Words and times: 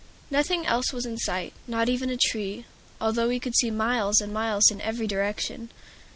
Nothing 0.31 0.65
else 0.65 0.91
was 0.91 1.05
in 1.05 1.19
sight, 1.19 1.53
not 1.67 1.87
even 1.87 2.09
a 2.09 2.17
tree, 2.17 2.65
although 2.99 3.27
we 3.27 3.39
could 3.39 3.53
see 3.55 3.69
miles 3.69 4.19
and 4.19 4.33
miles 4.33 4.71
in 4.71 4.81
every 4.81 5.05
direction. 5.05 5.69